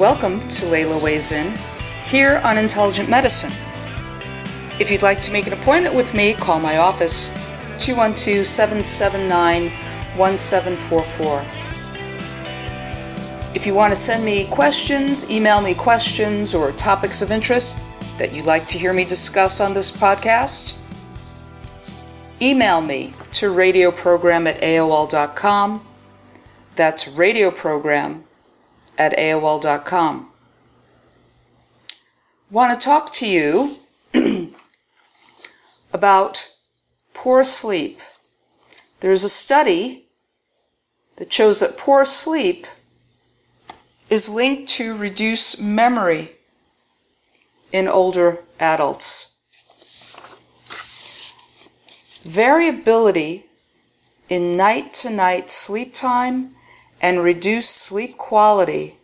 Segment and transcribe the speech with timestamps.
[0.00, 1.54] Welcome to Leyla Weighs In,
[2.04, 3.52] here on Intelligent Medicine.
[4.80, 7.28] If you'd like to make an appointment with me, call my office
[7.78, 9.70] 212 779
[10.16, 11.44] 1744.
[13.54, 17.84] If you want to send me questions, email me questions or topics of interest
[18.16, 20.78] that you'd like to hear me discuss on this podcast,
[22.40, 25.86] email me to radioprogram at AOL.com.
[26.74, 28.22] That's radioprogram
[29.00, 30.28] at AOL.com.
[32.50, 33.76] Want to talk to you
[35.92, 36.46] about
[37.14, 37.98] poor sleep.
[39.00, 40.04] There's a study
[41.16, 42.66] that shows that poor sleep
[44.10, 46.32] is linked to reduced memory
[47.72, 49.42] in older adults.
[52.22, 53.46] Variability
[54.28, 56.54] in night to night sleep time
[57.00, 58.96] and reduced sleep quality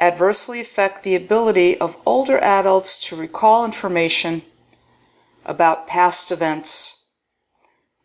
[0.00, 4.42] adversely affect the ability of older adults to recall information
[5.44, 7.10] about past events.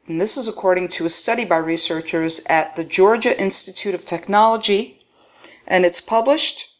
[0.07, 5.01] And this is according to a study by researchers at the Georgia Institute of Technology,
[5.67, 6.77] and it's published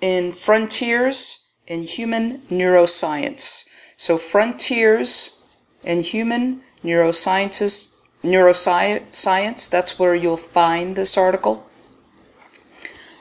[0.00, 3.68] in Frontiers in Human Neuroscience.
[3.96, 5.46] So, Frontiers
[5.84, 7.89] in Human Neuroscientists
[8.22, 9.68] neuroscience.
[9.68, 11.66] That's where you'll find this article.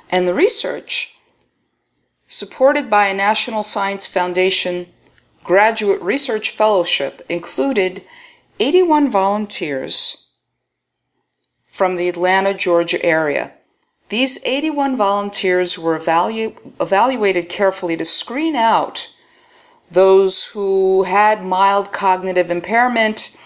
[0.10, 1.18] And the research,
[2.28, 4.88] supported by a National Science Foundation
[5.44, 8.04] graduate research fellowship, included
[8.60, 10.28] 81 volunteers
[11.68, 13.54] from the Atlanta, Georgia area.
[14.10, 19.14] These 81 volunteers were evalu- evaluated carefully to screen out
[19.92, 23.38] those who had mild cognitive impairment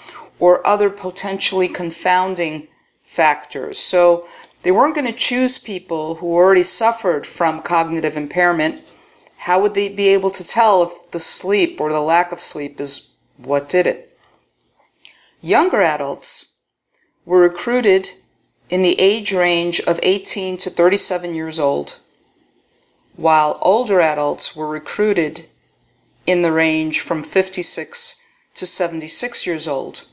[0.43, 2.67] or other potentially confounding
[3.01, 3.79] factors.
[3.79, 4.27] So
[4.63, 8.81] they weren't going to choose people who already suffered from cognitive impairment.
[9.37, 12.81] How would they be able to tell if the sleep or the lack of sleep
[12.81, 14.17] is what did it?
[15.39, 16.57] Younger adults
[17.23, 18.09] were recruited
[18.69, 21.99] in the age range of 18 to 37 years old,
[23.15, 25.45] while older adults were recruited
[26.27, 28.21] in the range from 56
[28.55, 30.05] to 76 years old.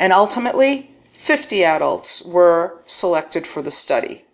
[0.00, 4.24] And ultimately, 50 adults were selected for the study.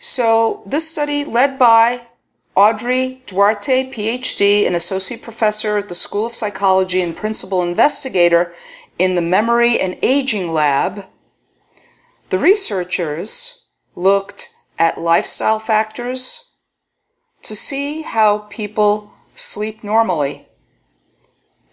[0.00, 2.08] So this study led by
[2.56, 8.52] Audrey Duarte, PhD, an associate professor at the School of Psychology and principal investigator
[8.98, 11.06] in the Memory and Aging Lab,
[12.30, 16.56] the researchers looked at lifestyle factors
[17.42, 20.48] to see how people sleep normally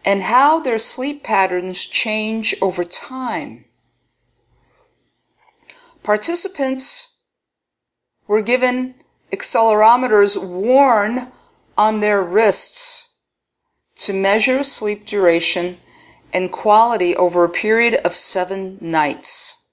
[0.08, 3.66] and how their sleep patterns change over time.
[6.02, 7.18] Participants
[8.26, 8.96] were given
[9.34, 11.34] accelerometers worn
[11.78, 13.18] on their wrists
[13.98, 15.76] to measure sleep duration
[16.32, 19.68] and quality over a period of seven nights.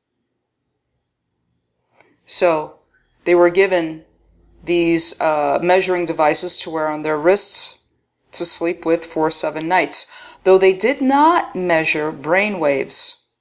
[2.27, 2.81] So
[3.23, 4.05] they were given
[4.65, 7.85] these uh, measuring devices to wear on their wrists
[8.33, 10.11] to sleep with for seven nights
[10.45, 13.33] though they did not measure brain waves.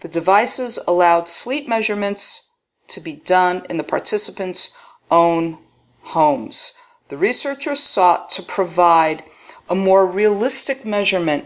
[0.00, 2.56] The devices allowed sleep measurements
[2.88, 4.76] to be done in the participants'
[5.10, 5.58] own
[6.02, 6.76] homes.
[7.08, 9.22] The researchers sought to provide
[9.68, 11.44] a more realistic measurement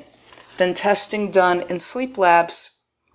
[0.56, 2.74] than testing done in sleep labs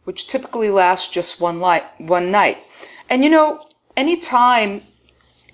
[0.10, 2.66] which typically lasts just one, light, one night.
[3.12, 3.64] And you know,
[3.96, 4.82] anytime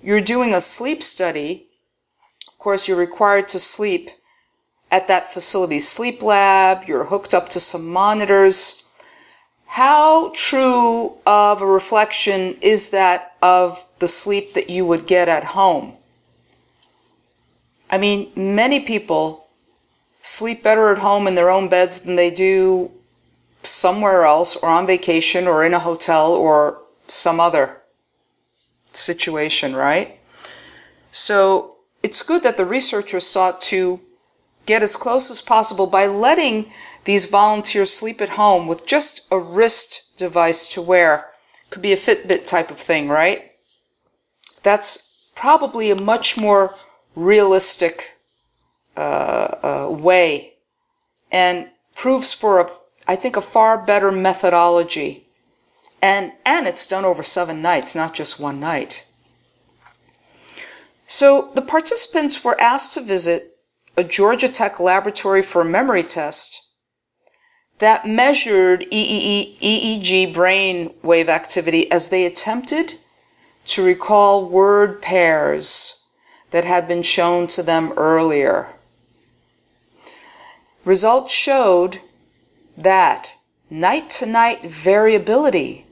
[0.02, 1.68] you're doing a sleep study,
[2.48, 4.08] of course, you're required to sleep
[4.90, 8.90] at that facility's sleep lab, you're hooked up to some monitors.
[9.66, 15.44] How true of a reflection is that of the sleep that you would get at
[15.44, 15.94] home?
[17.90, 19.48] I mean, many people
[20.22, 22.90] sleep better at home in their own beds than they do
[23.62, 27.82] somewhere else or on vacation or in a hotel or some other
[28.92, 30.18] situation, right?
[31.12, 34.00] So it's good that the researchers sought to
[34.66, 36.70] get as close as possible by letting
[37.04, 41.30] these volunteers sleep at home with just a wrist device to wear.
[41.70, 43.52] Could be a Fitbit type of thing, right?
[44.62, 46.74] That's probably a much more
[47.14, 48.14] realistic
[48.96, 49.00] uh,
[49.62, 50.54] uh, way
[51.30, 52.70] and proves for a,
[53.06, 55.28] I think, a far better methodology.
[56.02, 59.06] And, and it's done over seven nights, not just one night.
[61.06, 63.55] So the participants were asked to visit
[63.96, 66.62] a Georgia Tech laboratory for memory test
[67.78, 72.94] that measured EEG brain wave activity as they attempted
[73.66, 76.08] to recall word pairs
[76.50, 78.74] that had been shown to them earlier.
[80.84, 81.98] Results showed
[82.76, 83.34] that
[83.68, 85.86] night to night variability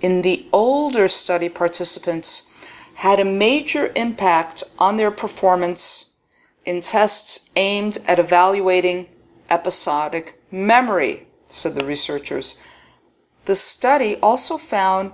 [0.00, 2.54] in the older study participants
[2.96, 6.07] had a major impact on their performance
[6.68, 9.08] in tests aimed at evaluating
[9.48, 12.62] episodic memory, said the researchers.
[13.46, 15.12] The study also found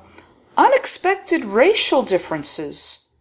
[0.57, 3.15] unexpected racial differences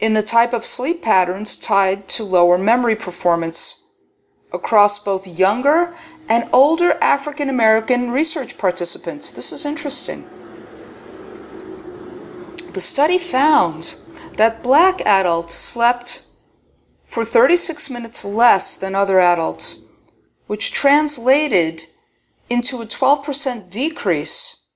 [0.00, 3.90] in the type of sleep patterns tied to lower memory performance
[4.50, 5.94] across both younger
[6.30, 9.30] and older African American research participants.
[9.30, 10.26] This is interesting.
[12.72, 13.96] The study found
[14.38, 16.31] that black adults slept
[17.12, 19.92] for 36 minutes less than other adults,
[20.46, 21.82] which translated
[22.48, 24.70] into a 12% decrease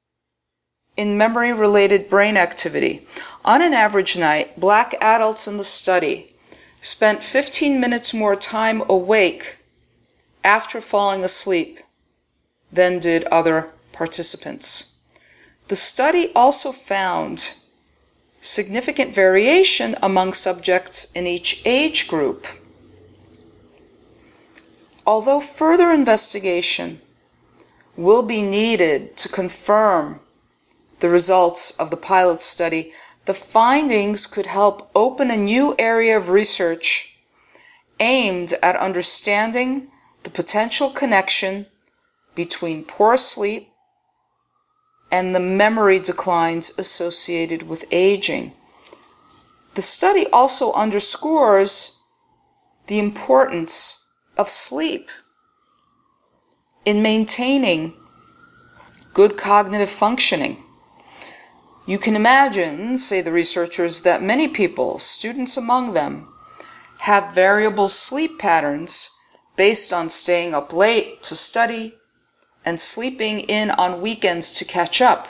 [0.99, 3.07] in memory related brain activity.
[3.43, 6.27] On an average night, black adults in the study
[6.83, 9.57] spent 15 minutes more time awake
[10.45, 11.81] after falling asleep
[12.71, 15.01] than did other participants.
[15.69, 17.55] The study also found
[18.47, 22.47] significant variation among subjects in each age group.
[25.05, 27.01] Although further investigation
[27.97, 30.21] will be needed to confirm
[31.01, 32.93] the results of the pilot study,
[33.25, 37.19] the findings could help open a new area of research
[37.99, 39.89] aimed at understanding
[40.23, 41.67] the potential connection
[42.35, 43.71] between poor sleep
[45.11, 48.53] and the memory declines associated with aging.
[49.75, 52.03] The study also underscores
[52.87, 55.11] the importance of sleep
[56.85, 57.95] in maintaining
[59.13, 60.63] good cognitive functioning.
[61.87, 66.29] You can imagine, say the researchers, that many people, students among them,
[67.01, 69.17] have variable sleep patterns
[69.57, 71.95] based on staying up late to study
[72.67, 75.29] and sleeping in on weekends to catch up.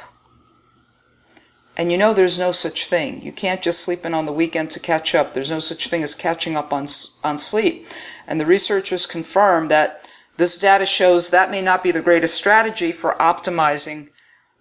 [1.76, 3.22] And you know there's no such thing.
[3.22, 5.34] You can't just sleep in on the weekend to catch up.
[5.34, 6.86] There's no such thing as catching up on,
[7.22, 7.86] on sleep.
[8.26, 12.92] And the researchers confirm that this data shows that may not be the greatest strategy
[12.92, 14.08] for optimizing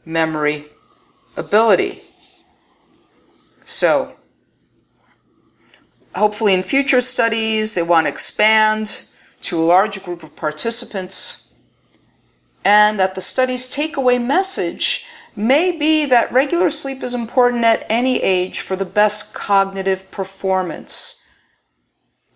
[0.03, 0.65] memory
[1.37, 2.01] ability.
[3.63, 4.15] So,
[6.13, 9.09] hopefully in future studies, they want to expand
[9.41, 11.44] to a larger group of participants
[12.65, 15.05] and that the study's takeaway message
[15.35, 21.29] may be that regular sleep is important at any age for the best cognitive performance.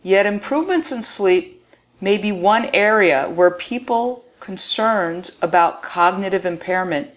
[0.03, 1.65] Yet improvements in sleep
[2.00, 7.09] may be one area where people concerned about cognitive impairment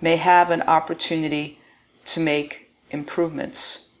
[0.00, 1.58] may have an opportunity
[2.04, 3.96] to make improvements.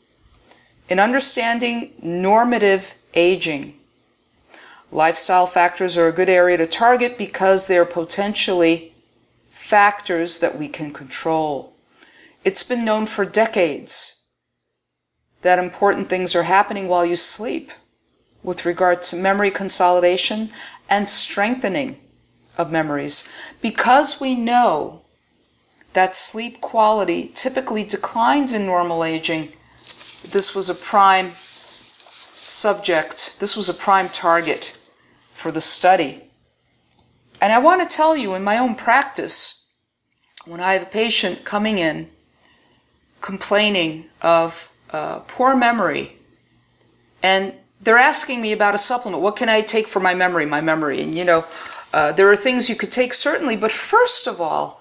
[0.88, 3.80] In understanding normative aging,
[4.94, 8.94] Lifestyle factors are a good area to target because they're potentially
[9.50, 11.72] factors that we can control.
[12.44, 14.28] It's been known for decades
[15.42, 17.72] that important things are happening while you sleep
[18.44, 20.50] with regard to memory consolidation
[20.88, 21.96] and strengthening
[22.56, 23.34] of memories.
[23.60, 25.02] Because we know
[25.94, 29.54] that sleep quality typically declines in normal aging,
[30.22, 34.78] this was a prime subject, this was a prime target
[35.44, 36.22] for the study.
[37.38, 39.74] And I want to tell you in my own practice,
[40.46, 42.08] when I have a patient coming in
[43.20, 46.16] complaining of uh, poor memory,
[47.22, 50.62] and they're asking me about a supplement, what can I take for my memory, my
[50.62, 51.02] memory?
[51.02, 51.44] And you know,
[51.92, 54.80] uh, there are things you could take certainly, but first of all,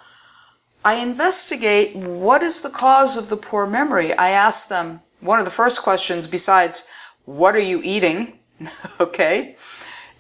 [0.86, 4.14] I investigate what is the cause of the poor memory.
[4.14, 6.90] I ask them one of the first questions, besides
[7.26, 8.40] what are you eating,
[9.02, 9.58] okay,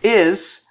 [0.04, 0.68] is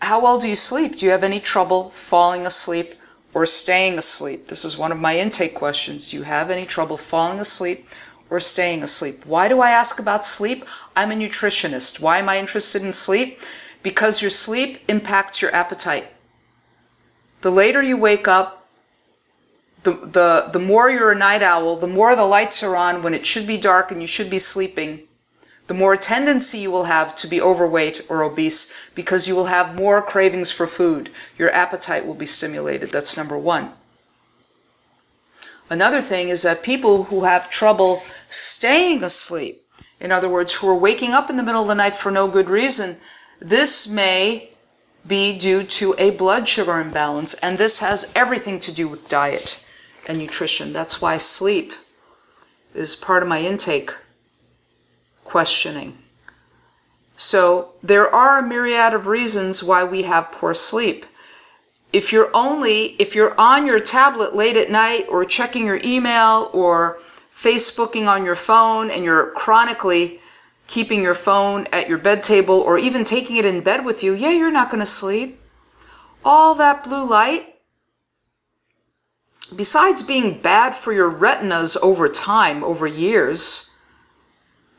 [0.00, 0.96] how well do you sleep?
[0.96, 2.86] Do you have any trouble falling asleep
[3.32, 4.46] or staying asleep?
[4.46, 6.10] This is one of my intake questions.
[6.10, 7.88] Do you have any trouble falling asleep
[8.30, 9.26] or staying asleep?
[9.26, 10.64] Why do I ask about sleep?
[10.94, 12.00] I'm a nutritionist.
[12.00, 13.40] Why am I interested in sleep?
[13.82, 16.08] Because your sleep impacts your appetite.
[17.40, 18.68] The later you wake up,
[19.82, 23.12] the, the, the more you're a night owl, the more the lights are on when
[23.12, 25.02] it should be dark and you should be sleeping,
[25.66, 29.78] the more tendency you will have to be overweight or obese because you will have
[29.78, 31.08] more cravings for food.
[31.38, 32.90] Your appetite will be stimulated.
[32.90, 33.72] That's number one.
[35.70, 39.62] Another thing is that people who have trouble staying asleep,
[39.98, 42.28] in other words, who are waking up in the middle of the night for no
[42.28, 42.96] good reason,
[43.40, 44.50] this may
[45.06, 49.64] be due to a blood sugar imbalance, and this has everything to do with diet
[50.06, 50.72] and nutrition.
[50.72, 51.72] That's why sleep
[52.74, 53.92] is part of my intake
[55.24, 55.98] questioning.
[57.16, 61.06] So there are a myriad of reasons why we have poor sleep.
[61.92, 66.50] If you're only, if you're on your tablet late at night or checking your email
[66.52, 66.98] or
[67.34, 70.20] Facebooking on your phone and you're chronically
[70.66, 74.12] keeping your phone at your bed table or even taking it in bed with you,
[74.12, 75.40] yeah, you're not going to sleep.
[76.24, 77.54] All that blue light
[79.54, 83.73] besides being bad for your retinas over time, over years,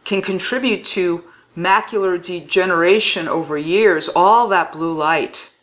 [0.05, 1.25] can contribute to
[1.57, 5.53] macular degeneration over years, all that blue light.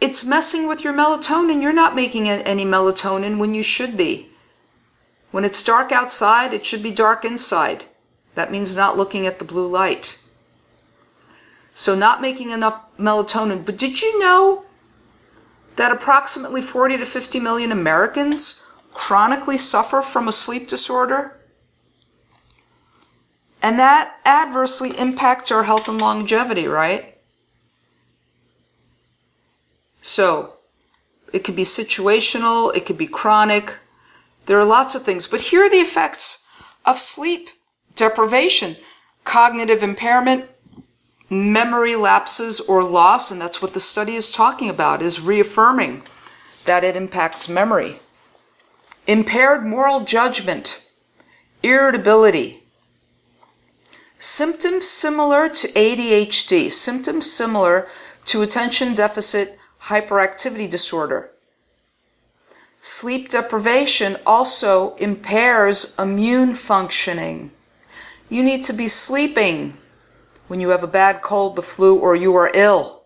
[0.00, 1.62] It's messing with your melatonin.
[1.62, 4.30] You're not making any melatonin when you should be.
[5.30, 7.84] When it's dark outside, it should be dark inside.
[8.34, 10.22] That means not looking at the blue light.
[11.74, 13.64] So not making enough melatonin.
[13.64, 14.64] But did you know
[15.76, 21.36] that approximately 40 to 50 million Americans chronically suffer from a sleep disorder.
[23.66, 27.16] And that adversely impacts our health and longevity, right?
[30.00, 30.58] So,
[31.32, 33.76] it could be situational, it could be chronic.
[34.44, 35.26] There are lots of things.
[35.26, 36.48] But here are the effects
[36.84, 37.48] of sleep
[37.96, 38.76] deprivation,
[39.24, 40.48] cognitive impairment,
[41.28, 46.04] memory lapses or loss, and that's what the study is talking about, is reaffirming
[46.66, 47.98] that it impacts memory.
[49.08, 50.88] Impaired moral judgment,
[51.64, 52.62] irritability,
[54.18, 57.86] symptoms similar to ADHD, symptoms similar
[58.26, 61.30] to attention deficit hyperactivity disorder.
[62.80, 67.50] Sleep deprivation also impairs immune functioning.
[68.28, 69.76] You need to be sleeping
[70.48, 73.04] when you have a bad cold, the flu, or you are ill.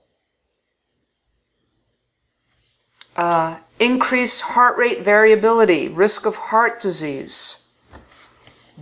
[3.17, 7.70] Uh, increased heart rate variability, risk of heart disease,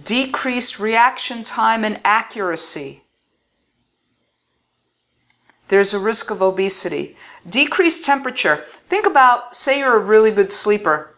[0.04, 3.02] decreased reaction time and accuracy.
[5.68, 7.16] There's a risk of obesity.
[7.48, 8.64] Decreased temperature.
[8.88, 11.14] Think about, say you're a really good sleeper,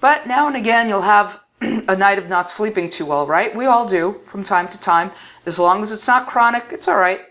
[0.00, 3.54] but now and again you'll have a night of not sleeping too well, right?
[3.54, 5.10] We all do from time to time.
[5.44, 7.22] As long as it's not chronic, it's all right.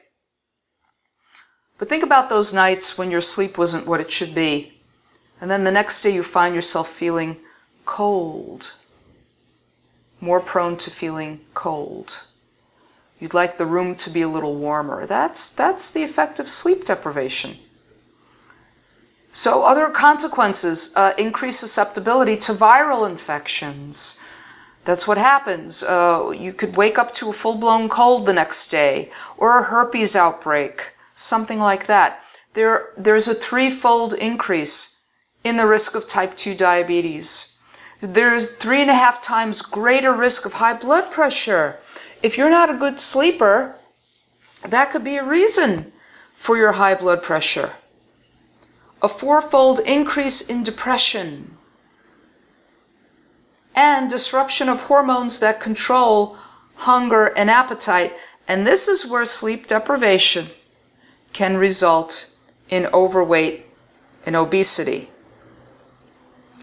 [1.78, 4.82] But think about those nights when your sleep wasn't what it should be.
[5.40, 7.38] And then the next day you find yourself feeling
[7.86, 8.74] cold,
[10.20, 12.26] more prone to feeling cold.
[13.20, 15.06] You'd like the room to be a little warmer.
[15.06, 17.58] That's, that's the effect of sleep deprivation.
[19.32, 24.24] So other consequences, uh, increased susceptibility to viral infections,
[24.88, 25.84] that's what happens.
[25.84, 30.16] Uh, you could wake up to a full-blown cold the next day or a herpes
[30.16, 32.24] outbreak, something like that.
[32.54, 35.06] There, there's a threefold increase
[35.44, 37.57] in the risk of type 2 diabetes.
[38.00, 41.80] There's three and a half times greater risk of high blood pressure.
[42.22, 43.76] If you're not a good sleeper,
[44.64, 45.92] that could be a reason
[46.34, 47.74] for your high blood pressure.
[49.02, 51.58] A fourfold increase in depression
[53.76, 56.36] and disruption of hormones that control
[56.76, 58.14] hunger and appetite.
[58.48, 60.48] And this is where sleep deprivation
[61.34, 62.36] can result
[62.70, 63.66] in overweight
[64.26, 65.10] and obesity.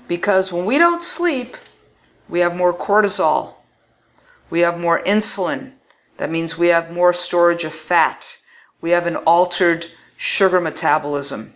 [0.07, 1.57] Because when we don't sleep,
[2.29, 3.55] we have more cortisol,
[4.51, 5.73] we have more insulin.
[6.19, 8.39] That means we have more storage of fat.
[8.81, 11.55] We have an altered sugar metabolism.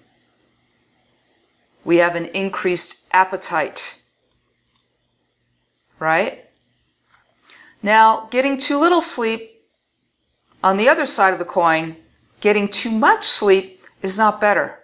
[1.85, 4.03] We have an increased appetite.
[5.99, 6.47] Right?
[7.83, 9.63] Now, getting too little sleep,
[10.63, 11.97] on the other side of the coin,
[12.41, 14.81] getting too much sleep is not better.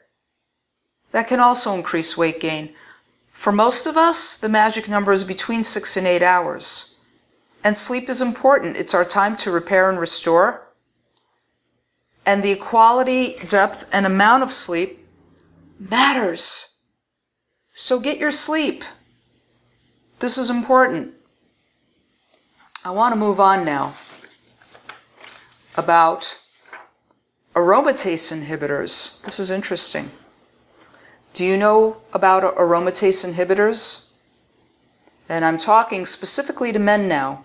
[1.10, 2.74] That can also increase weight gain.
[3.44, 6.98] For most of us, the magic number is between six and eight hours.
[7.62, 8.78] And sleep is important.
[8.78, 10.66] It's our time to repair and restore.
[12.24, 15.06] And the quality, depth, and amount of sleep
[15.78, 16.84] matters.
[17.74, 18.82] So get your sleep.
[20.20, 21.12] This is important.
[22.82, 23.94] I want to move on now
[25.76, 26.38] about
[27.54, 29.22] aromatase inhibitors.
[29.22, 30.08] This is interesting.
[31.34, 34.12] Do you know about aromatase inhibitors?
[35.28, 37.44] And I'm talking specifically to men now.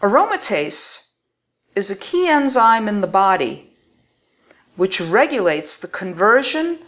[0.00, 1.16] Aromatase
[1.76, 3.68] is a key enzyme in the body
[4.76, 6.78] which regulates the conversion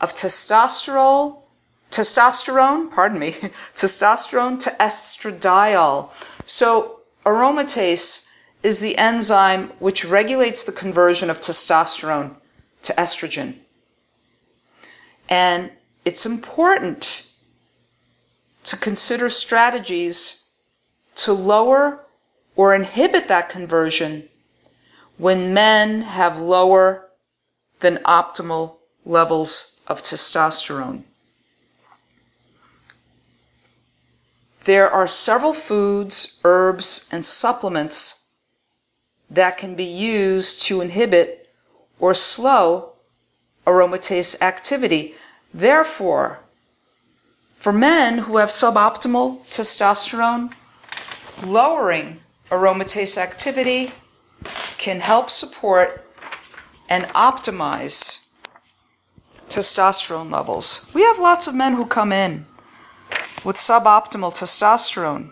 [0.00, 1.42] of testosterone,
[1.90, 3.32] testosterone, pardon me,
[3.74, 6.10] testosterone to estradiol.
[6.46, 8.30] So aromatase
[8.62, 12.36] is the enzyme which regulates the conversion of testosterone
[12.82, 13.61] to estrogen.
[15.32, 15.70] And
[16.04, 17.32] it's important
[18.64, 20.50] to consider strategies
[21.14, 22.04] to lower
[22.54, 24.28] or inhibit that conversion
[25.16, 27.08] when men have lower
[27.80, 28.74] than optimal
[29.06, 31.04] levels of testosterone.
[34.64, 38.34] There are several foods, herbs, and supplements
[39.30, 41.48] that can be used to inhibit
[41.98, 42.92] or slow
[43.66, 45.14] aromatase activity.
[45.54, 46.40] Therefore,
[47.54, 50.52] for men who have suboptimal testosterone,
[51.46, 52.18] lowering
[52.50, 53.92] aromatase activity
[54.78, 56.04] can help support
[56.88, 58.30] and optimize
[59.48, 60.90] testosterone levels.
[60.94, 62.46] We have lots of men who come in
[63.44, 65.30] with suboptimal testosterone.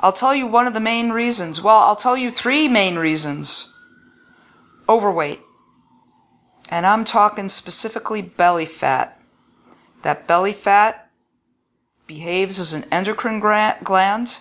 [0.00, 1.62] I'll tell you one of the main reasons.
[1.62, 3.78] Well, I'll tell you three main reasons.
[4.88, 5.40] Overweight.
[6.68, 9.20] And I'm talking specifically belly fat.
[10.02, 11.10] That belly fat
[12.06, 14.38] behaves as an endocrine gland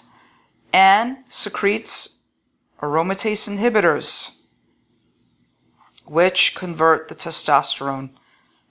[0.73, 2.25] and secretes
[2.81, 4.43] aromatase inhibitors,
[6.07, 8.09] which convert the testosterone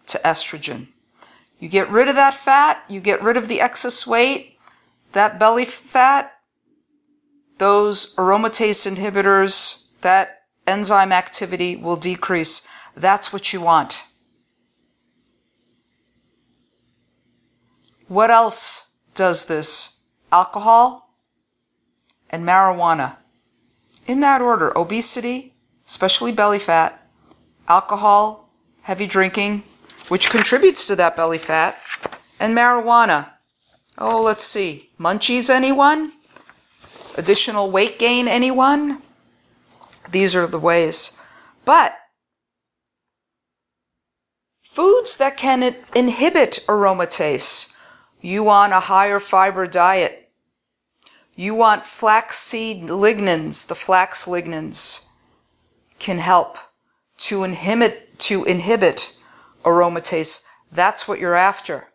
[0.06, 0.88] to estrogen.
[1.58, 4.58] You get rid of that fat, you get rid of the excess weight,
[5.12, 6.32] that belly fat,
[7.58, 12.68] those aromatase inhibitors, that enzyme activity will decrease.
[12.96, 14.04] That's what you want.
[18.08, 20.04] What else does this?
[20.30, 21.14] Alcohol
[22.30, 23.16] and marijuana.
[24.06, 25.54] In that order, obesity,
[25.86, 27.08] especially belly fat,
[27.68, 28.50] alcohol,
[28.82, 29.62] heavy drinking,
[30.08, 31.78] which contributes to that belly fat,
[32.38, 33.30] and marijuana.
[33.96, 34.90] Oh, let's see.
[34.98, 36.12] Munchies, anyone?
[37.16, 39.00] Additional weight gain, anyone?
[40.10, 41.20] These are the ways.
[41.64, 41.96] But
[44.74, 45.62] foods that can
[45.94, 47.76] inhibit aromatase.
[48.20, 50.32] You want a higher fiber diet.
[51.36, 53.68] You want flaxseed lignans.
[53.68, 55.12] The flax lignans
[56.00, 56.58] can help
[57.18, 59.16] to inhibit, to inhibit
[59.62, 60.44] aromatase.
[60.72, 61.90] That's what you're after.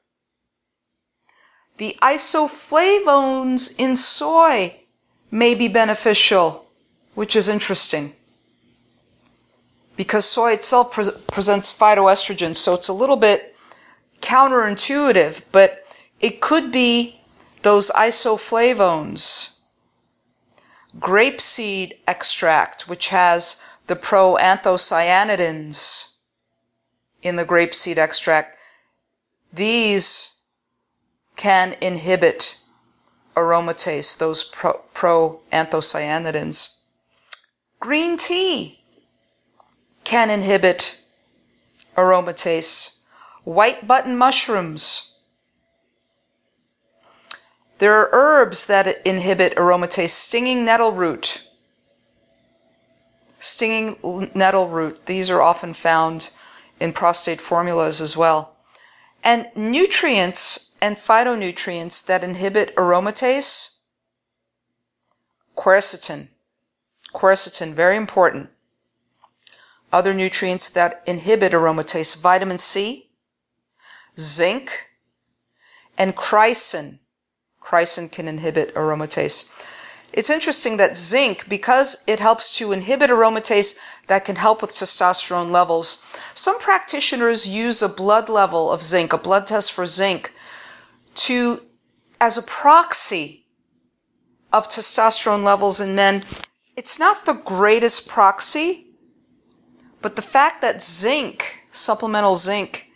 [1.79, 4.83] The isoflavones in soy
[5.29, 6.67] may be beneficial,
[7.13, 8.13] which is interesting.
[9.99, 13.53] Because soy itself pre- presents phytoestrogens, so it's a little bit
[14.21, 15.85] counterintuitive, but
[16.21, 17.19] it could be
[17.63, 19.59] those isoflavones.
[20.97, 26.19] Grapeseed extract, which has the proanthocyanidins
[27.21, 28.55] in the grapeseed extract,
[29.51, 30.43] these
[31.35, 32.57] can inhibit
[33.35, 36.83] aromatase, those pro- proanthocyanidins.
[37.81, 38.78] Green tea
[40.09, 41.03] can inhibit
[41.95, 43.03] aromatase.
[43.43, 45.19] White button mushrooms.
[47.77, 50.09] There are herbs that inhibit aromatase.
[50.09, 51.47] Stinging nettle root.
[53.37, 55.05] Stinging nettle root.
[55.05, 56.31] These are often found
[56.79, 58.55] in prostate formulas as well.
[59.23, 63.83] And nutrients and phytonutrients that inhibit aromatase,
[65.55, 66.29] quercetin.
[67.13, 68.49] Quercetin, very important.
[69.91, 73.09] Other nutrients that inhibit aromatase, vitamin C,
[74.19, 74.89] zinc,
[75.97, 76.99] and chrysin.
[77.61, 79.53] Chrysin can inhibit aromatase.
[80.11, 85.51] it's interesting that zinc, because it helps to inhibit aromatase that can help with testosterone
[85.51, 90.33] levels, some practitioners use a blood level of zinc, a blood test for zinc,
[91.13, 91.61] to
[92.19, 93.45] as a proxy
[94.51, 96.23] of testosterone levels in men.
[96.75, 98.88] It's not the greatest proxy,
[100.01, 102.91] but the fact that zinc, supplemental zinc,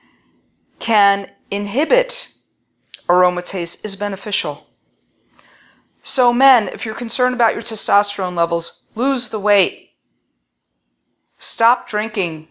[0.80, 2.30] can inhibit
[3.08, 4.68] aromatase is beneficial.
[6.02, 9.92] So men, if you're concerned about your testosterone levels, lose the weight.
[11.38, 12.48] Stop drinking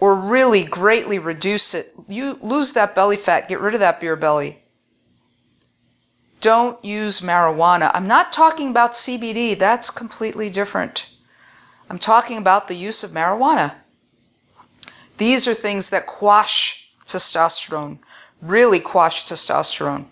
[0.00, 1.94] or really greatly reduce it.
[2.08, 4.62] You lose that belly fat, get rid of that beer belly.
[6.40, 7.90] Don't use marijuana.
[7.94, 11.08] I'm not talking about CBD, that's completely different.
[11.88, 13.74] I'm talking about the use of marijuana.
[15.22, 17.98] These are things that quash testosterone,
[18.40, 20.06] really quash testosterone.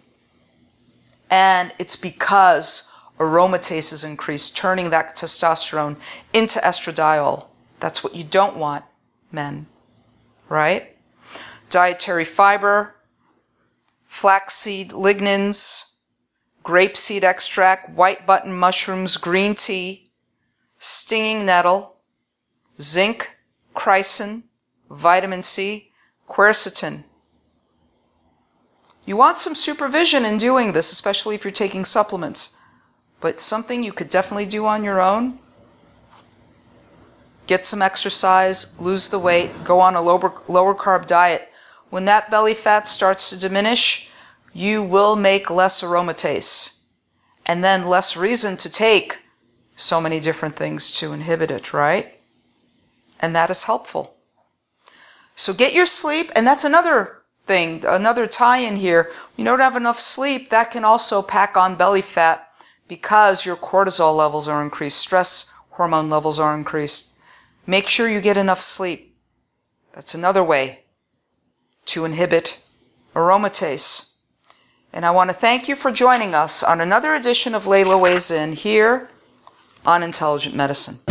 [1.28, 5.96] And it's because aromatase is increased, turning that testosterone
[6.32, 7.46] into estradiol.
[7.80, 8.84] That's what you don't want,
[9.32, 9.66] men,
[10.48, 10.96] right?
[11.70, 12.94] Dietary fiber,
[14.04, 15.98] flaxseed lignans,
[16.62, 20.12] grapeseed extract, white button mushrooms, green tea,
[20.78, 21.96] stinging nettle,
[22.80, 23.38] zinc,
[23.74, 24.44] chrysin,
[24.90, 25.92] vitamin C,
[26.28, 27.04] quercetin.
[29.06, 32.58] You want some supervision in doing this, especially if you're taking supplements.
[33.20, 35.38] But something you could definitely do on your own.
[37.46, 41.48] Get some exercise, lose the weight, go on a lower, lower carb diet.
[41.88, 44.08] When that belly fat starts to diminish,
[44.52, 46.84] you will make less aromatase.
[47.46, 49.18] And then less reason to take
[49.74, 52.20] so many different things to inhibit it, right?
[53.18, 54.14] And that is helpful.
[55.40, 59.10] So get your sleep, and that's another thing, another tie in here.
[59.38, 62.46] You don't have enough sleep, that can also pack on belly fat
[62.88, 67.18] because your cortisol levels are increased, stress hormone levels are increased.
[67.66, 69.16] Make sure you get enough sleep.
[69.94, 70.80] That's another way
[71.86, 72.62] to inhibit
[73.14, 74.18] aromatase.
[74.92, 78.30] And I want to thank you for joining us on another edition of Leyla Weighs
[78.30, 79.08] In here
[79.86, 81.09] on Intelligent Medicine.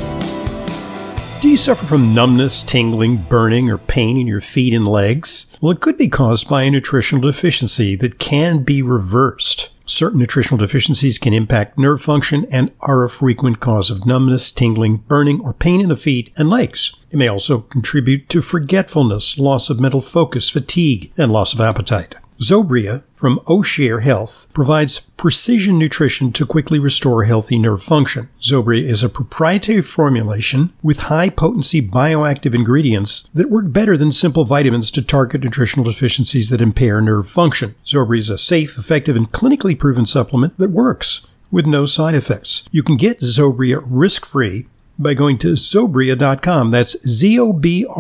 [1.42, 5.58] Do you suffer from numbness, tingling, burning, or pain in your feet and legs?
[5.62, 9.70] Well, it could be caused by a nutritional deficiency that can be reversed.
[9.86, 14.98] Certain nutritional deficiencies can impact nerve function and are a frequent cause of numbness, tingling,
[15.08, 16.94] burning, or pain in the feet and legs.
[17.10, 22.16] It may also contribute to forgetfulness, loss of mental focus, fatigue, and loss of appetite.
[22.42, 28.30] Zobria from O'Share Health provides precision nutrition to quickly restore healthy nerve function.
[28.42, 34.46] Zobria is a proprietary formulation with high potency bioactive ingredients that work better than simple
[34.46, 37.76] vitamins to target nutritional deficiencies that impair nerve function.
[37.86, 42.70] Zobria is a safe, effective, and clinically proven supplement that works with no side effects.
[42.72, 44.66] You can get Zobria risk-free
[45.00, 46.72] by going to Zobria.com.
[46.72, 47.92] That's Z-O-B-R-I-A.com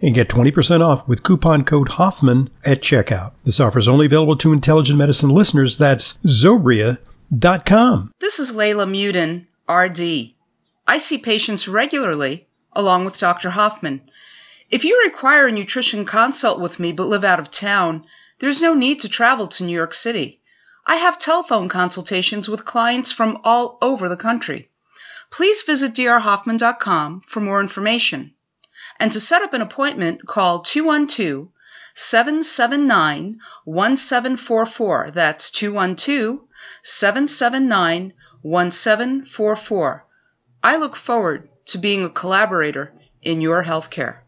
[0.00, 3.32] and get 20% off with coupon code Hoffman at checkout.
[3.44, 5.76] This offer is only available to intelligent medicine listeners.
[5.76, 8.12] That's Zobria.com.
[8.20, 10.34] This is Leyla Muedin, RD.
[10.86, 13.50] I see patients regularly along with Dr.
[13.50, 14.00] Hoffman.
[14.70, 18.04] If you require a nutrition consult with me but live out of town,
[18.38, 20.40] there's no need to travel to New York City.
[20.86, 24.67] I have telephone consultations with clients from all over the country
[25.30, 28.34] please visit drhoffman.com for more information.
[28.98, 31.48] And to set up an appointment, call 212
[31.94, 35.10] 779 1744.
[35.12, 36.40] That's 212
[36.82, 38.12] 779
[38.42, 40.06] 1744.
[40.62, 44.16] I look forward to being a collaborator in your healthcare.